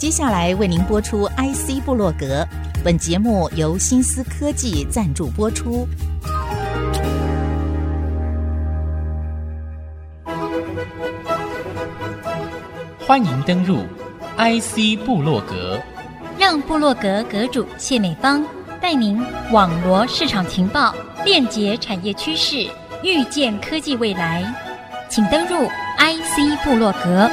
[0.00, 2.42] 接下来为您播出 IC 部落格，
[2.82, 5.86] 本节目由新思科技赞助播出。
[13.06, 13.84] 欢迎登入
[14.38, 15.78] IC 部落格，
[16.38, 18.42] 让部落格阁主谢美芳
[18.80, 19.22] 带您
[19.52, 20.94] 网罗市场情报，
[21.26, 22.66] 链接产业趋势，
[23.04, 24.42] 预见科技未来。
[25.10, 27.30] 请登入 IC 部落格。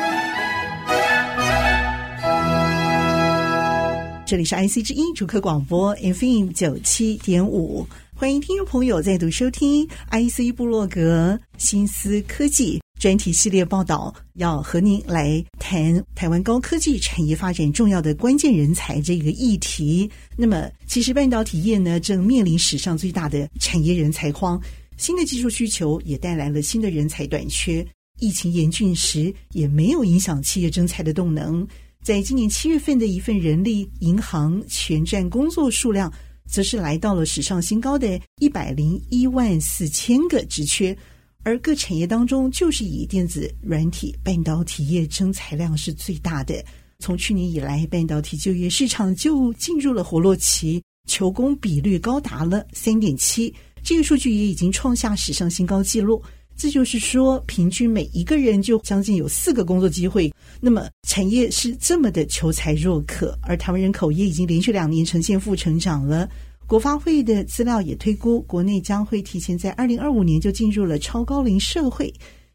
[4.28, 20.12] 这里是 IC 之音主客广播 FM 九七点五，欢迎听众朋友再度收听 IC 部落格新思科技专题系列报道，要和您来谈台湾高科技产业发展重要的关键人才这个议题。
[20.36, 24.62] 那么，其实半导体业呢，正面临史上最大的产业人才荒，
[24.98, 27.88] 新的技术需求也带来了新的人才短缺。
[28.20, 31.66] 疫情严峻时，也没有影响企业征才的动能。
[32.08, 36.10] 在今年七月份的一份人力银行全站工作数量，
[36.46, 40.98] 则是来到了史上新高的一百零一万四千个职缺，
[41.44, 46.64] 而各产业当中，就是以电子、软体、半导体业征才量是最大的。
[47.00, 56.24] 从去年以来，半导体就业市场就进入了活络期，求工比率高达了三点七，这个数据也已经创下史上新高纪录。
[56.58, 60.34] 这就是说，平均每一个人就将近有四个工作机会。
[60.60, 66.28] 那么，产业是这么的求才若渴，而台湾人口也已经连续两年呈现负成长了。
[66.66, 72.14] 国发会的资料也推估，国内将会提前在二零二五年就进入了超高龄社会，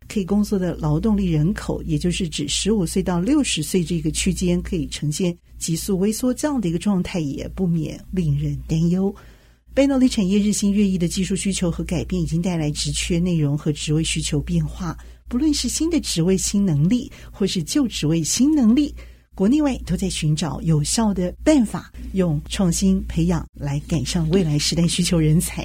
[0.08, 9.14] 可以工作的劳动力人口，也就是指十五岁到六十岁这个区间，可以呈现急速微缩这样的一个状态，也不免令人担忧。
[9.75, 14.95] 半导体产业日新月异的技术需求和改变，已经带来职缺内容和职位需求变化。
[15.29, 18.95] 不论是新的职位、新能力，或是旧职位、新能力，
[19.34, 25.64] 国内外都在寻找有效的办法，用创新培养来赶上未来时代需求人才。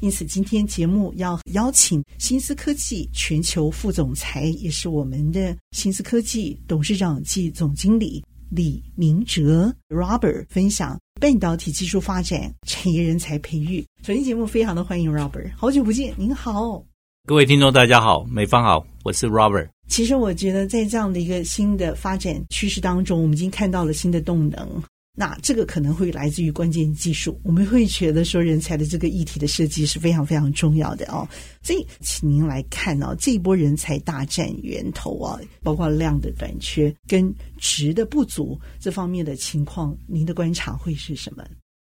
[0.00, 8.20] 因此，今天节目要邀请新思科技全球副总裁，也是我们的新思科技董事长暨总经理。
[8.50, 13.84] 李明哲 Robert 分享半导体技术发展、产业人才培育。
[14.02, 16.84] 首先节目非常的欢迎 Robert，好久不见，您好，
[17.26, 19.68] 各位听众大家好，美方好，我是 Robert。
[19.88, 24.82] 其实我觉得在这样的一个新的发展趋势当中，我们已经看到了新的动能。
[25.16, 31.28] 那这个可能会来自于关键技术，我们会觉得说人才的这个议题的设计是非常非常重要的哦。
[31.62, 41.44] 所以，请您来看哦，这一波人才大战源头啊，包括量的短缺跟值的不足这方面的情况，您的观察会是什么？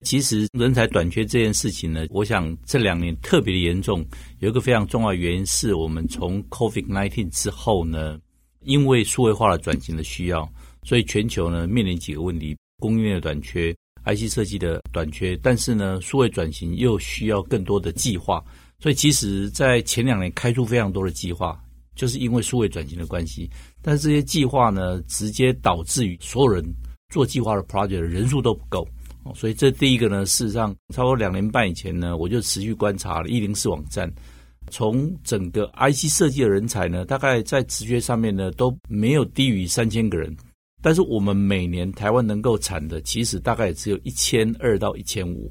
[0.04, 4.04] 其实人才短缺这件事情呢，我想这两年特别的严重，
[4.40, 8.18] 有一个非常重要的原因是我们从 COVID-19 之后呢，
[8.62, 10.46] 因为数位化的转型的需要，
[10.82, 12.54] 所以全球呢面临几个问题。
[12.78, 18.44] 供应链的短缺，IC 设计的短缺，但是呢，数位转型又需要更多的计划，
[18.78, 21.58] 所以其实，在前两年开出非常多的计划，
[21.94, 23.50] 就是因为数位转型的关系。
[23.82, 26.64] 但是这些计划呢，直接导致于所有人
[27.08, 28.86] 做计划的 project 人数都不够。
[29.34, 34.08] 所以这第一个呢，事实上，差不多两年半以前呢，我就持续观察了104网站，
[34.70, 40.32] 从整个 IC 设计的人才呢，大概在直觉上面呢，都没有低于三千个人。
[40.86, 45.50] 但是我们每年台湾能够产的，其实大概也只有一千二到一千五，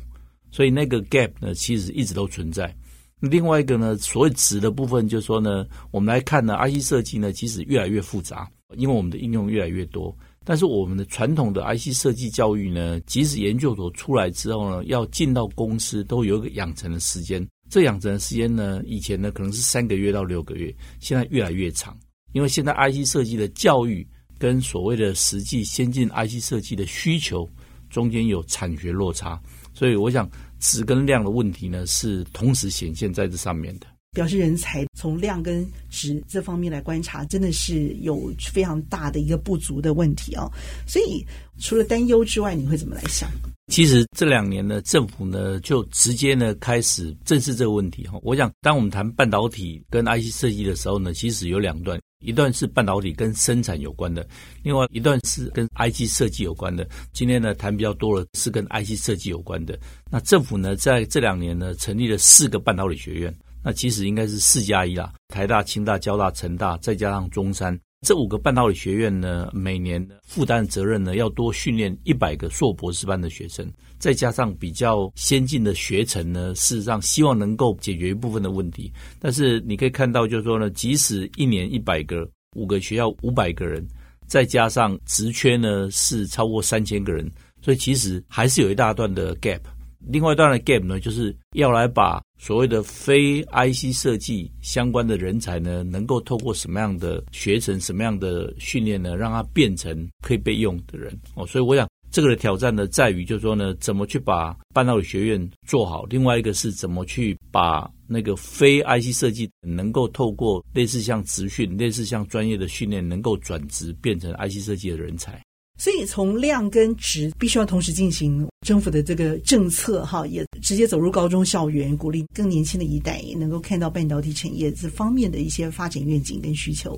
[0.49, 2.73] 所以那个 gap 呢，其实一直都存在。
[3.19, 10.17] 另外一个呢，所谓值的部分，就是说呢，我们来看呢，IC 设计呢，其实越来越复杂，因为我们的应用越来越多。
[10.45, 17.45] 但是我们的传统的 IC 设计教育呢，即使研究所出来之后呢，要进到公司都有一个养成的时间。
[17.69, 21.93] 这养成的时间呢，以前呢可能是三个月到六个月，现在越来越长，
[22.31, 24.07] 因为现在 IC 设计的教育。
[24.45, 27.49] 跟所谓的实际先进 IC 设计的需求
[27.89, 29.41] 中间有产学落差，
[29.73, 30.29] 所以我想
[30.59, 33.87] 质跟量的问题呢，是同时显现在这上面的。
[34.15, 40.49] 表示人才从量跟质这方面来观察，真的是有非常大的一个不足的问题哦。
[40.87, 41.23] 所以
[41.59, 43.29] 除了担忧之外，你会怎么来想？
[43.67, 48.17] 其实这两年呢，政府呢就直接呢开始正视这个问题哈。
[48.23, 51.99] 我想，当我们谈半导体跟 IC 设计的时候呢，其实有两段。
[52.21, 54.27] 一段是半导体跟生产有关的，
[54.63, 56.87] 另外一段是跟 IC 设计有关的。
[57.13, 59.77] 今天呢，谈比较多的是跟 IC 设计有关的。
[60.09, 63.35] 那政府呢，在这两年呢，成立了四个半导体学院，
[63.65, 67.75] 那其实应该是四加一啦，台大、清大、交大、成大，再加上中山。
[68.05, 73.67] 这五个半导体学院呢，每年负担责任呢，要多训练一百个硕博士班的学生，
[73.97, 78.93] 再加上比较先进的学程呢，事实上希望能够解决一部分的问题。
[79.19, 83.83] 但是你可以看到，就是说呢，即使一年一百个，五个学校五百个人，
[84.27, 87.27] 再加上职缺呢是超过三千个人，
[87.63, 89.61] 所以其实还是有一大段的 gap。
[90.07, 101.43] 另外一段的 gap 呢，就是要来把所谓的非 IC 设计相关的人才呢，能够透过什么样的学程、什么样的训练呢，让他变成可以被用的人哦。
[101.47, 106.03] 所以我想，这个的挑战呢，在于就是说呢，怎么去把半导体学院做好。
[106.03, 115.41] 另外一个是怎么去把那个非 IC 设计能够透过类似像职训、类似像专业的训练，能够转职变成 IC 设计的人才。
[115.77, 126.97] 所以从量跟值必须要同时进行，政府的这个政策哈，也直接走入高中校园，鼓励更年轻的一代也能够看到半导体产业这方面的一些发展愿景跟需求，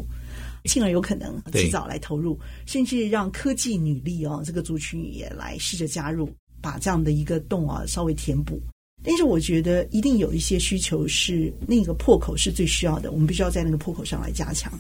[0.66, 6.30] 进而有可能及早来投入，甚至让科技女力哦这个族群也来试着加入，
[6.62, 8.62] 把这样的一个洞啊稍微填补。
[9.04, 14.72] 但是我觉得一定有一些需求是那个破口是最需要的，我们必须要在那个破口上来加强。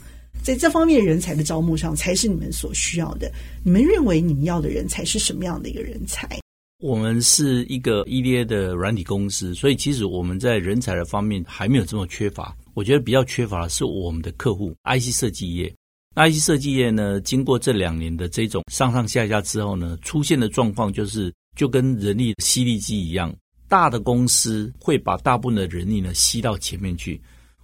[0.43, 3.31] 在这方面人才的招募上，才是你们所需要的。
[3.63, 6.27] 你们认为你们要的人才是什么样的一个人才？
[6.79, 12.55] 我们是一个 EDA 的软体公司，所以其实我们在人才的方面还没有这么缺乏。
[12.75, 15.73] 我觉得比较缺乏的是我们的客户 IC 设计业。
[16.15, 23.35] 那 IC 设计业呢，经过这两年的这种上上下下之后呢，出现的状况就是就跟人力吸力机一样，
[23.67, 27.19] 大的公司会把大部分的人力呢吸到前面去。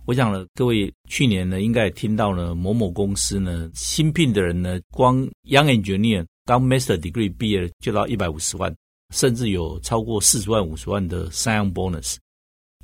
[0.06, 8.76] 我想呢，各位去年呢，应该也听到了某某公司呢，新聘的人呢，光 Young Engineer 刚 Master Degree 毕业就到一百五十万，
[9.14, 12.18] 甚至有超过四十万、五十万的 Sign Bonus。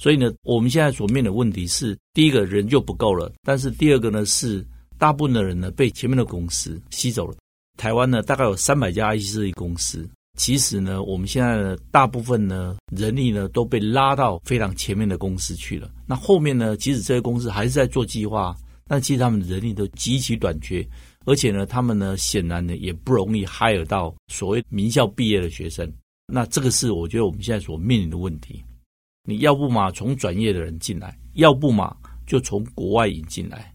[0.02, 4.66] 所以呢，我们现在所面的问题是，第一个人就不够了，但是第二个呢，是
[4.98, 7.36] 大部分的人呢被前面的公司吸走了。
[7.78, 10.10] 台湾呢，大概有三百家 IC 设计公司。
[10.40, 15.92] 其实呢，我们现在呢，大部分呢人力呢都被拉到非常前面的公司去了。
[16.08, 18.56] 那后面呢，即使这些公司还是在做计划，
[18.88, 20.88] 但其实他们人力都极其短缺，
[21.26, 25.92] 而且呢，他们呢显然呢也不容易 hire 到所谓名校毕业的学生。
[26.32, 28.64] 那这个是我觉得我们现在所面临的问题。
[29.28, 31.94] 你要不嘛从转业的人进来，要不嘛
[32.26, 33.74] 就从国外引进来，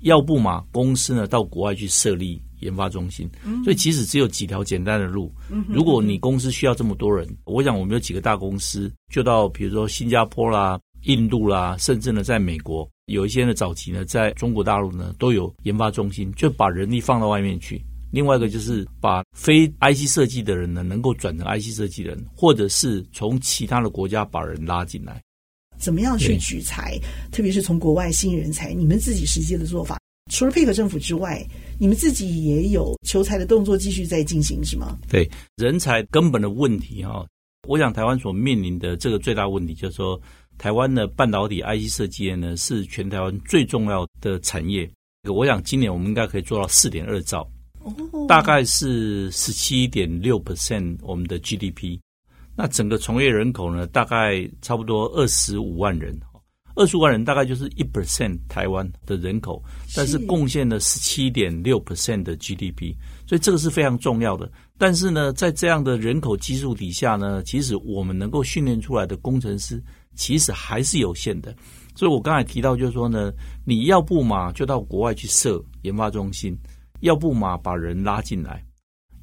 [0.00, 2.42] 要不嘛公司呢到国外去设立。
[2.60, 3.28] 研发中心，
[3.64, 5.32] 所以其实只有几条简单的路。
[5.68, 17.82] 如果你公司需要这么多人，我想我们有几个大公司，就到比如说新加坡啦、印度啦，甚至呢在美国有一些呢早期呢在中国大陆呢都有研发中心，就把人力放到外面去。
[18.12, 25.22] 另外一个就是把非 IC 设计的人呢能够转成 IC 设计人，或者是从其他的国家把人拉进来。
[25.78, 26.98] 怎么样去取材？
[27.30, 29.98] 特别是从国外吸引人才，你们自己实际的做法，
[30.30, 31.46] 除了配合政府之外。
[31.80, 34.98] 你们自己也有求财的动作继续在进行是吗？
[35.08, 37.26] 对，人才根本的问题哈，
[37.66, 40.20] 我想台湾所面临的这个最大问题就是说，
[40.58, 44.86] 台湾的半导体 IC 设计业呢是全台湾最重要的产业。
[45.24, 47.50] 我想今年我们应该可以做到四点二兆，
[48.28, 51.98] 大概是十七点六 percent 我们的 GDP。
[52.54, 56.14] 那整个从业人口呢，大概差不多二十五万人。
[56.76, 59.62] 二十万人大概就是一 percent 台湾的人口，
[59.94, 62.94] 但是贡献了十七点六 percent 的 GDP，
[63.26, 64.50] 所以这个是非常重要的。
[64.78, 69.82] 但是呢，在这样的人口基数底下呢，其实我们能够训练出来的工程师
[70.14, 71.54] 其实还是有限的。
[71.94, 73.30] 所以我刚才提到就是说呢，
[73.64, 76.56] 你要不嘛就到国外去设研发中心，
[77.00, 78.64] 要不嘛把人拉进来，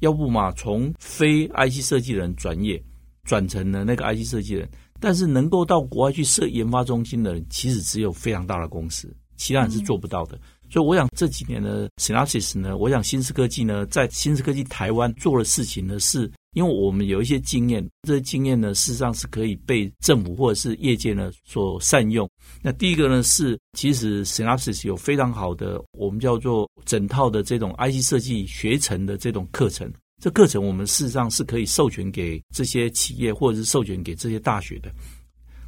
[0.00, 2.80] 要不嘛从非 IC 设计人转业
[3.24, 4.68] 转成了那个 IC 设计人。
[5.00, 10.36] 但是能够到国外去设研发中心的人，其实只有非常大的公司，其他人是做不到的。
[10.36, 22.28] 嗯、所以我想这几年的，Synopsys 呢，我想新思科技呢，在新思科技台湾做的事情呢，是因为我们有一些经验，这些经验呢，事实上是可以被政府或者是业界呢所善用。
[22.62, 29.92] 那第一个呢是，其实 Synopsys 有非常好的我们叫做整套的这种 IC 设计学程的这种课程。
[30.20, 34.90] 这课程我们事实上是可以授权给这些企业，或者是授权给这些大学的。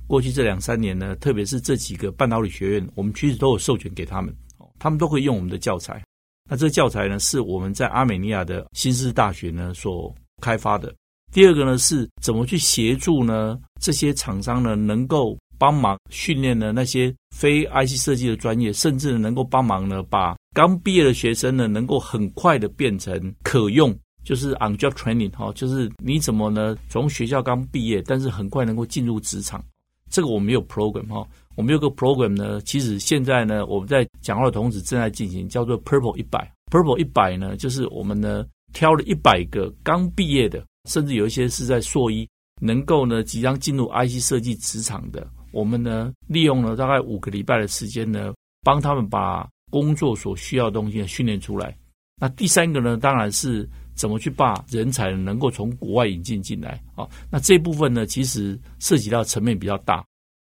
[0.09, 4.35] 过去这两三年呢，特别是这几个半导体学院，我们其实都有授权给他们，
[4.81, 6.03] 他们都会用我们的教材。
[6.51, 10.93] 那这个教材呢，是我们在阿美尼亚的新斯大学呢所开发的。
[11.33, 23.97] 第二个呢，是怎么去协助呢这些厂商呢，能够帮忙训练呢那些非 IC 设计的专业，甚至能够帮忙呢把刚毕业的学生呢，能够很快的变成可用。
[24.25, 26.77] 就是 on job training 哈，就是你怎么呢？
[26.89, 29.63] 从学校刚毕业，但是很快能够进入职场，
[30.11, 32.61] 这个我们有 program 哈，我们有个 program 呢。
[32.61, 36.53] 其实现在呢，我们在讲话的同时正在进行，叫做 Purple 一百。
[36.71, 42.29] Purple 一百呢，就是我们呢挑了一百个刚毕业的，甚至有一些是在硕一，
[42.61, 51.77] 能够呢即将进入 IC 设计职场的，我们呢利用了大概五个礼拜的时间呢，帮他们把工作所需要的东西训练出来。
[52.21, 53.69] 那第三个呢，当然是
[54.01, 57.07] 怎么去把人才能够从国外引进进来啊？
[57.31, 60.03] 那这部分呢，其实涉及到层面比较大，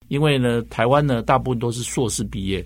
[0.09, 2.63] 因为呢，台湾呢大部分都是硕士毕业，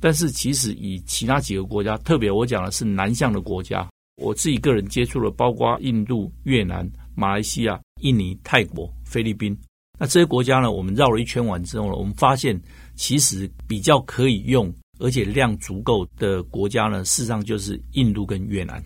[0.00, 6.84] 但是其实以其他几个国家，特别我讲的是南向的国家，我自己个人接触了，包括印度、越南、
[7.14, 9.56] 马来西亚、印尼、泰国、菲律宾，
[9.96, 12.60] 那这些国家呢，我们绕了一圈完之后呢，我们发现
[12.96, 14.74] 其实比较可以用。
[14.98, 18.80] 而且量足够的国家呢，事实上就是印度跟越南。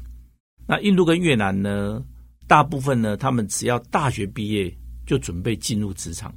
[0.67, 2.03] 那印度跟越南呢，
[2.49, 4.73] 大部分呢，他们只要大学毕业
[5.07, 6.35] 就准备进入职场，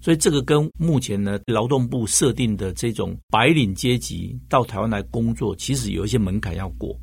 [0.00, 6.94] 所以这个跟目前呢劳动部设定的这种白领阶级到台湾来工作，其实有一些门槛要过。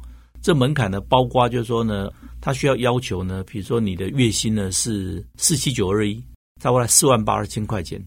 [0.41, 6.23] 这门槛呢，包括就是说呢，他需要要求呢，比如说你的月薪呢是四七九二一，
[6.61, 7.99] 再过来四万八二千块钱，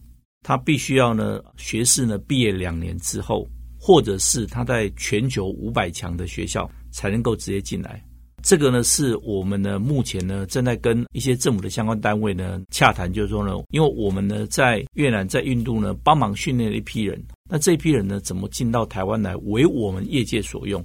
[0.43, 3.49] 他必须要呢学士呢毕业两年之后。
[3.83, 8.05] 或者是他在全球五百强的学校才能够直接进来，
[8.43, 20.85] 这个呢是我们呢目前呢正在跟一些政府的相关单位呢洽谈，就是说呢，因为我们呢在越南、在印度呢帮忙训练了一批人，那这批人呢怎么进到台湾来为我们业界所用？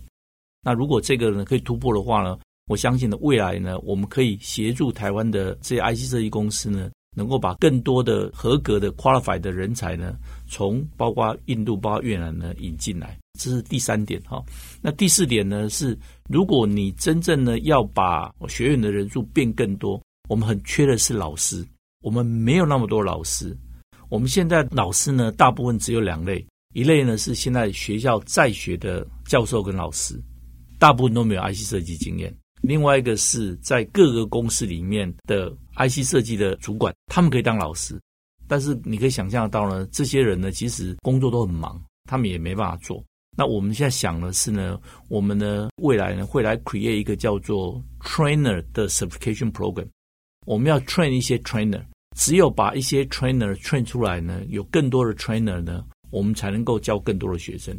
[0.63, 6.89] 那如果这个呢可以突破的话呢，我相信呢未来呢我们可以协助台湾的这些 IC 设计公司呢。
[7.17, 10.17] 能够把更多的合格的 qualified 的人才呢，
[10.50, 14.43] 从包括印度、包括越南呢引进来，这是第三点哈。
[14.81, 15.97] 那第四点呢是，
[16.29, 21.65] 如果你真正呢要把学院的人数变更多，我们很缺的是老师，
[22.01, 23.55] 我们没有那么多老师。
[24.10, 30.20] 我们现在老师呢，大部分只有两类，一类呢是现在学校在学的教授跟老师，
[30.79, 32.36] 大部分都没有 IC 设计经验。
[32.62, 38.00] 另外一个是在各个公司里面的 IC 设计的主管，他们可以当老师，
[38.48, 41.79] 但是你可以想象到呢，这些人呢其实工作都很忙，
[42.10, 43.03] 他们也没办法做。
[43.36, 49.88] 那我们现在想的是呢，我们呢未来呢会来 create 一个叫做 trainer 的 certification program，
[50.46, 51.84] 我们要 train 一些 trainer，
[52.15, 57.77] 只有把一些 trainer train 出来呢，有更多的 trainer 呢，我们才能够教更多的学生。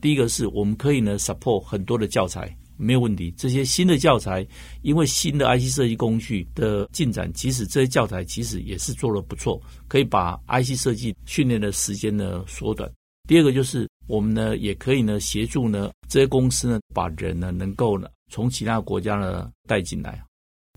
[0.00, 2.56] 第一个是我们可以呢 support 很多的教材。
[2.82, 3.30] 没有问题。
[3.36, 4.42] 这些新的教材，
[4.80, 12.90] 因为新的 IC 设计工具的进展，其实这些教材其实也是做的不错，可以把 IC 设计训练的时间呢缩短。
[13.28, 20.20] 第二个就是我们呢也可以呢协助呢这些公司呢把人呢能够呢从其他国家呢带进来。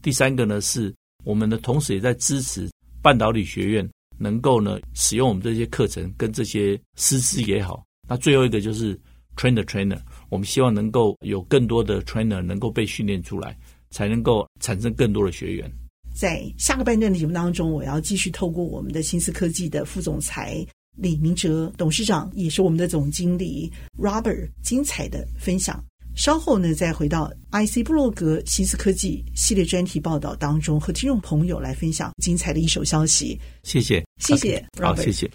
[0.03, 2.69] 第三个呢是我们呢同时也在支持
[3.01, 7.83] 半导体学院能够呢使用我们这些课程跟这些师资也好。
[8.07, 8.95] 那最后一个就是
[9.35, 9.99] train the trainer。
[10.29, 13.57] 我们希望能够有更多的 trainer 能够被训练出来，
[13.89, 15.71] 才能够产生更多的学员。
[16.13, 20.63] 在下个半段的节目当中，我要继续透过我们的新思科技的副总裁
[20.95, 25.83] 李明哲董事长，也是我们的总经理 Robert 精彩的分享。
[26.15, 33.39] 稍后呢，再回到 IC 布洛格新思科技系列专题报道当中，和听众朋友来分享精彩的一手消息。
[33.63, 35.29] 谢谢，谢谢 Robert，好，谢谢。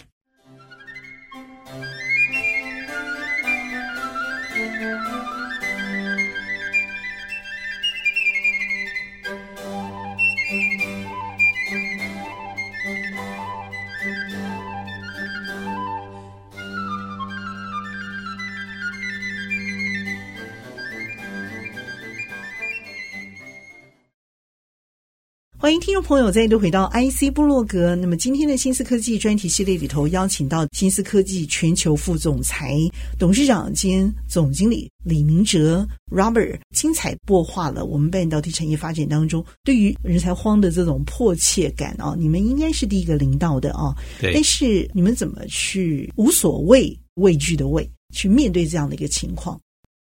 [25.69, 27.95] 欢迎听众朋友再度回到 IC 部落格。
[27.95, 32.79] 那么今天的新思科技专题系列里头，邀请到新思科技全球副总裁、
[33.19, 42.15] 董事长兼总经理李明哲 Robert，精彩擘画了我们半导体产业发展当中对于人才荒的这种迫切感啊！
[42.19, 44.33] 你们应该是第一个领到的啊，对。
[44.33, 49.61] 但是你们怎么去无所畏畏惧的畏去面对这样的一个情况？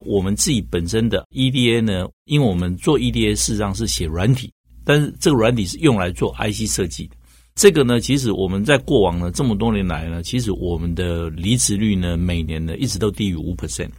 [0.04, 4.52] 我们自己本身的 EDA 呢，因为我们做 EDA 事实上是写软体。
[4.86, 7.16] 但是这个软体是用来做 IC 设计的，
[7.56, 13.90] 这个呢，其实我们在过往呢这么多年来呢，其实我们的离职率呢每年呢一直都低于五 percent，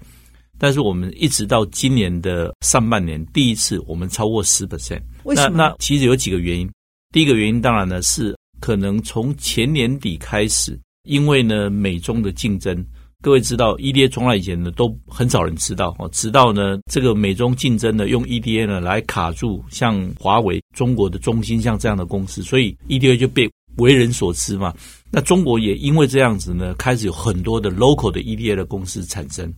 [0.59, 5.01] 但是我们一直到今年的上半年第一次我们超过十 percent。
[5.25, 5.57] 为什么？
[5.57, 6.71] 那那其实有几个原因，
[7.13, 12.85] 第一个原因当然呢是可能从前年底开始，因为呢美中的竞争。
[13.25, 24.75] 各位知道，EDA 从来以前呢都很少人知道哦，直到呢这个美中竞争呢用 EDA 呢来卡住像华为、中国的中兴像这样的公司，所以 EDA 就被为人所知嘛。
[25.11, 29.51] 那中国也因为这样子呢，开始有很多的 local 的 EDA 的公司产生。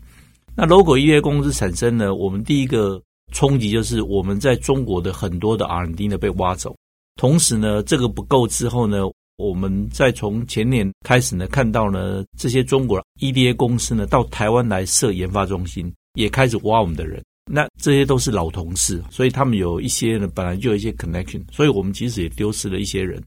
[0.54, 6.76] 那 local EDA 公司产生呢，我们第一个冲击就是我们在中国的很多的 R&D 呢被挖走，
[7.16, 8.99] 同时呢这个不够之后呢。
[9.37, 17.23] 我们在从前年开始呢，看到呢这些中国 EDA 公司呢到台湾来设研发中心，也开始挖我们的人。
[17.49, 23.23] 那这些都是老同事，所以他们有一些呢，本来就有一些 connection，所以我们其实也丢失了一些人。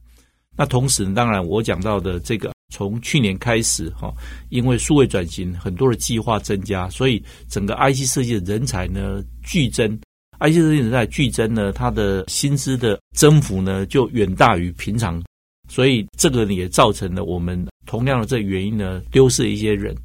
[0.57, 4.11] 那同时呢，当然我讲到的这个，从去年开始哈，
[4.49, 9.97] 因为数位转型，很多的计划增加，所以整个 IC 设计的人才呢剧增
[10.39, 15.23] ，IC 设计人才剧增呢，它的薪资的增幅呢就远大于平常，
[15.69, 19.95] 所以这个也造成了我们同样的这原因呢，丢失一些人。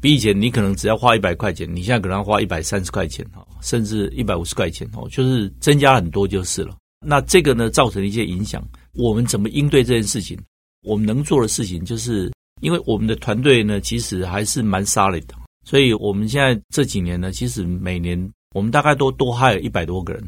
[0.00, 6.74] 比以前你可能只要花一百块钱，你现在可能要花一百三十块钱哈，甚至一百五十块钱哦，就是增加很多就是了。
[7.06, 8.66] 那这个呢，造成一些影响。
[8.94, 10.38] 我们怎么应对这件事情？
[10.82, 15.34] 我们能做的事情，就是因为我们的团队呢，其实还是蛮 solid 的，
[15.66, 18.18] 所以我们现在这几年呢，其实每年
[18.54, 20.26] 我们大概都多 hire 一百多个人，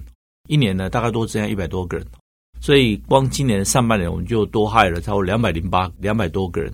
[0.49, 2.07] 一年呢大概多增加一百多个人。
[2.63, 6.73] 所以光今年上半年我们就多 hire 了超过两百零八两百多个人。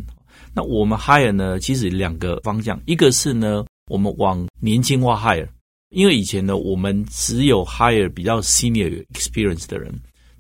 [0.55, 5.49] 那我们 hire 呢，其实两个方向，一个是呢，我们往年轻化 hire，
[5.89, 9.91] 因为以前呢，我们只有 hire 比较 senior experience 的人，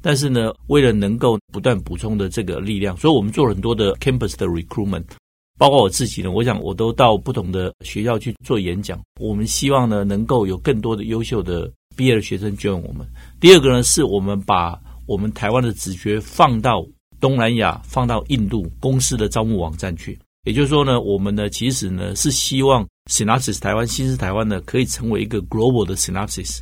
[0.02, 5.04] 但是呢，为了能够不断补充的这个力量，所以我们做了很多的 campus 的 recruitment，
[5.56, 13.06] 包括我自己呢，我想我都到不同的学校去做演讲，我们希望呢，能够有更多的优秀的毕业的学生 join 我们。
[13.40, 14.78] 第二个呢，是我们把
[15.08, 16.86] 我们台湾的职缺放到。
[17.20, 26.60] 东南亚放到印度公司的招募网站去，也就是说呢，我们呢其实呢是希望 Synopsis 台湾、新思台湾呢可以成为一个 global 的 Synopsis，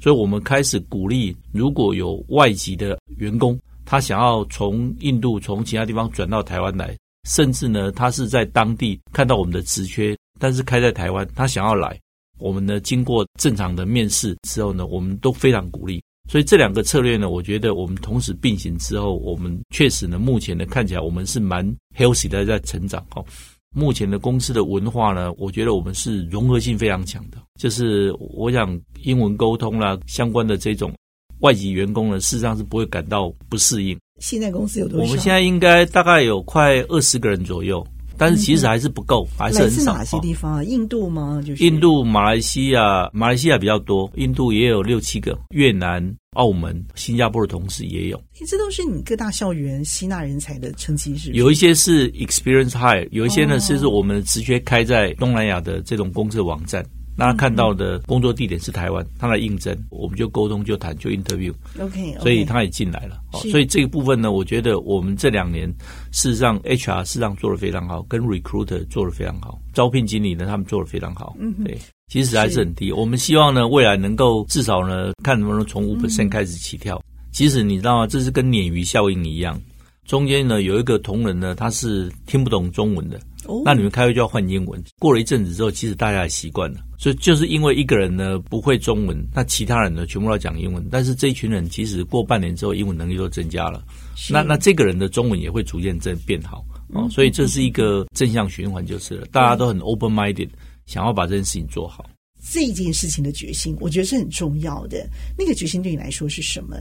[0.00, 6.96] 所以我们开始鼓励，如果有外籍的员工，他想要从印度、从其他地方转到台湾来，
[7.28, 12.00] 甚至呢他是在当地看到我们的职缺，但是开在台湾，他想要来，
[12.38, 16.02] 我们呢经过正常的面试之后呢，我们都非常鼓励。
[16.28, 21.66] 所以这两个策略呢，我觉得我们同时并行之后，我们确实呢，目前呢看起来我们是蛮
[21.96, 23.24] healthy 的在成长哈。
[23.74, 30.92] 目前的公司的文化呢，我觉得我们是融合性非常强的，就是我想英文沟通啦，相关的这种
[31.40, 33.98] 外籍员工呢，事实上是不会感到不适应。
[34.20, 35.04] 现在公司有多少？
[35.04, 37.86] 我们现在应该大概有快二十个人左右。
[38.18, 39.94] 但是其实还是不够，嗯、还是很少。
[39.94, 40.64] 哪些地方啊？
[40.64, 41.40] 印度吗？
[41.46, 48.20] 就是印度、马来西亚，马来西亚比较多，印度也有六七个，越南、澳门、新加坡的同事也有。
[48.46, 51.32] 这都是你各大校园吸纳人才的成绩是，是？
[51.32, 56.84] 有一些是 experience high，有一些呢是是我们直接开在东南亚的这种公司的网站。
[57.18, 61.52] 那他看到的工作地点是台湾，他来应征，我们就沟通就谈就 interview。
[61.80, 63.20] OK，所以他也进来了。
[63.50, 65.68] 所以这个部分呢，我觉得我们这两年
[66.12, 71.36] 事实上 HR 事实上做得非常好，跟 recruiter 做得非常好，招聘经理呢他们做得非常好。
[71.40, 71.76] 嗯，对，
[72.06, 72.92] 其实还是很低。
[72.92, 77.02] 我们希望呢未来能够至少呢看能不能从五 percent 开始起跳。
[77.32, 78.06] 其实你知道吗？
[78.06, 79.60] 这是跟鲶鱼效应一样。
[80.08, 84.82] 中间呢有一个同仁呢，他是听不懂中文的，哦、那你们开会就要换英文。
[84.98, 86.80] 过了一阵子之后，其实大家也习惯了。
[86.98, 90.82] 所以就是因为一个人呢不会中文，那其他人呢全部都要讲英文。
[90.90, 93.84] 但是这一群人其实过半年之后，英文能力都增加了。
[94.30, 97.06] 那那这个人的中文也会逐渐在变好哦。
[97.10, 99.26] 所以这是一个正向循环，就是了。
[99.26, 100.48] 大家都很 open minded，
[100.86, 102.08] 想要把这件事情做好。
[102.50, 105.06] 这件事情的决心，我觉得是很重要的。
[105.36, 106.78] 那个决心对你来说是什么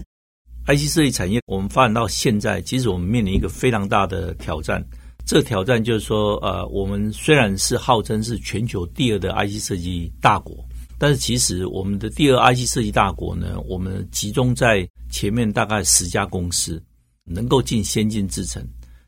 [0.68, 4.86] ？IC 设计产业，我们发展到现在，其实我们面临一个非常大的挑战。
[5.26, 10.56] 这挑战就是说，呃，我们虽然是号称是全球第二的 IC 设计大国，
[10.98, 16.82] 但是其实我们的第二 IC 设计大国呢，我们集中在前面大概十家公司
[17.26, 18.66] 能够进先进制程，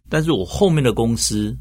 [0.10, 1.56] 但是我后面的公司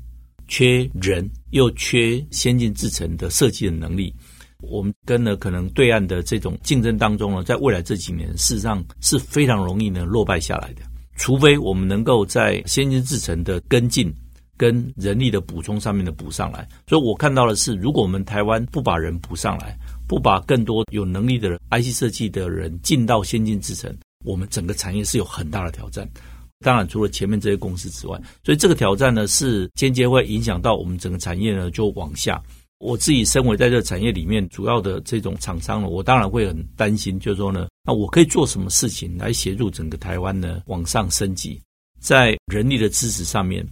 [0.48, 4.12] 缺人，又缺先进制程的设计的能力。
[4.60, 10.82] 我们跟了可能对岸的这种竞争当中呢，在未来这几年，事实上是非常容易呢落败下来的。
[11.16, 14.12] 除非我们能够在先进制程的跟进
[14.56, 16.68] 跟人力的补充上面的补上来。
[16.86, 26.08] 所以我看到的是，如果我们台湾不把人补上来，不把更多有能力的 IC 设计的人进到先进制程，我们整个产业是有很大的挑战。
[26.60, 32.42] 当然，除了前面这些公司之外，所以这个挑战呢，是间接会影响到我们整个产业呢就往下。
[32.78, 41.60] 我自己身为在这个产业里面主要的这种厂商呢，我当然会很担心，就是说呢，那我可以做什么事情来协助整个台湾呢往上升级，
[42.00, 43.66] 在人力的支持上面，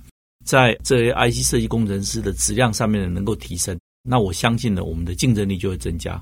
[0.44, 6.20] 在这些 IC 设计工程师的质量上面呢能够提升，那我相信呢，我们的竞争力就会增加，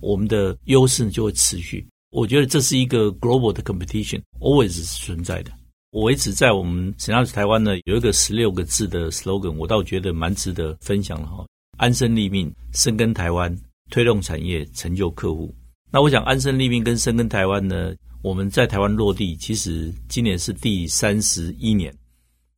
[0.00, 1.86] 我们的优势就会持续。
[2.12, 5.50] 我觉得这是一个 global 的 competition，always 是存在的。
[5.90, 11.44] 我一直在我们怎样是台湾呢有一个十六个字的 slogan，我倒觉得蛮值得分享的哈。
[11.78, 13.56] 安身立命，深耕台湾，
[13.90, 15.52] 推动产业，成就客户。
[15.90, 21.92] 那我想，安身立命跟深耕台湾呢，我们在台湾落地，其实今年是第三十一年。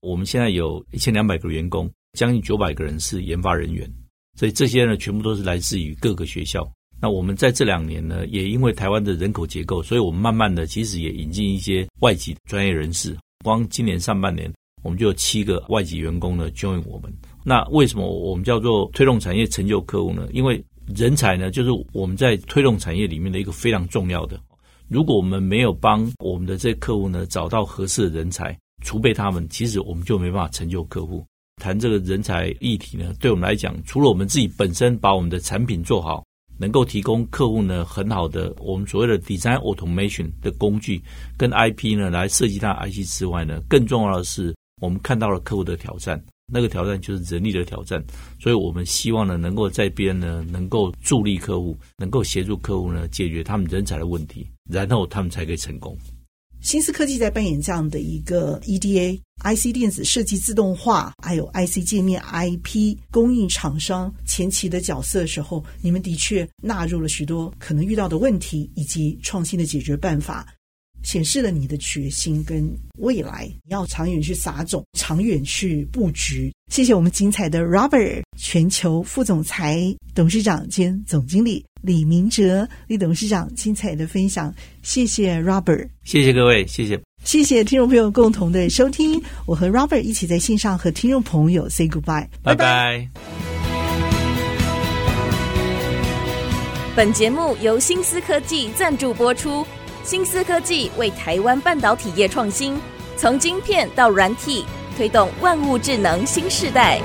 [0.01, 3.91] 我们现在有一千两百个员工，将近九百个人是研发人员，
[4.39, 6.69] 所以这些呢，全部都是来自于各个学校。
[7.01, 13.17] 那我们在这两年呢，也因为台湾的人口结构，所以我们慢慢的其实也引进一些外籍专业人士。
[13.45, 17.13] 光今年上半年，我们就有七个外籍员工呢 join 我们。
[17.45, 20.27] 那为什么我们叫做推动产业成就客户呢？
[20.33, 20.65] 因为
[20.97, 24.41] 人才呢，就是我们在推动产业里面的一个非常重要的。
[24.89, 31.25] 如果我们没有帮我们的这些客户呢找到合适的人才，储备他们，其实我们就没办法成就客户。
[31.63, 36.25] 谈这个人才议题呢，对我们来讲，除了我们自己本身把我们的产品做好，
[36.59, 41.03] 能够提供客户呢很好的我们所谓的 design automation 的工具
[41.37, 48.03] 跟 IP 呢来设计它 IC 之外呢，更重要的是我们看到了客户的挑战，那个挑战就是人力的挑战，
[48.39, 55.97] 所以我们希望呢能够在边呢能够助力客户，能够协助客户呢解决他们人才的问题，然后他们才可以成功。
[56.61, 70.54] 新思科技在扮演这样的一个 EDA、IC 电子设计自动化，还有 IC 界面 IP 供应厂商前期的角色的时候，你们的确纳入了许多可能遇到的问题以及创新的解决办法。
[71.05, 76.53] 显示了你的决心跟未来，你要长远去撒种，长远去布局。
[76.73, 79.81] 谢谢我们精彩的 Robert 全球副总裁、
[80.15, 84.53] 董事长兼总经理李明哲李董事长精彩的分享。
[84.83, 89.23] 谢谢 Robert，谢谢各位，谢谢，谢谢听众朋友共同的收听。
[89.47, 93.09] 我和 Robert 一起在线上和听众朋友 say goodbye，拜拜。
[96.97, 99.67] 本节目由新思科技赞助播出。
[100.05, 102.79] 新思科技为台湾半导体业创新，
[103.17, 104.67] 从晶片到软体，
[104.99, 107.01] 推动万物智能新时代。